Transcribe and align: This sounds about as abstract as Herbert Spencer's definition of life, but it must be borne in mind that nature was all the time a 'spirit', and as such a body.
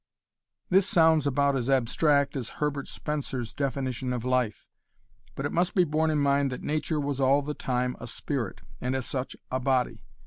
This 0.71 0.89
sounds 0.89 1.27
about 1.27 1.55
as 1.55 1.69
abstract 1.69 2.35
as 2.35 2.49
Herbert 2.57 2.87
Spencer's 2.87 3.53
definition 3.53 4.13
of 4.13 4.25
life, 4.25 4.67
but 5.35 5.45
it 5.45 5.51
must 5.51 5.75
be 5.75 5.83
borne 5.83 6.09
in 6.09 6.17
mind 6.17 6.51
that 6.51 6.63
nature 6.63 6.99
was 6.99 7.21
all 7.21 7.43
the 7.43 7.53
time 7.53 7.95
a 7.99 8.07
'spirit', 8.07 8.61
and 8.81 8.95
as 8.95 9.05
such 9.05 9.35
a 9.51 9.59
body. 9.59 10.01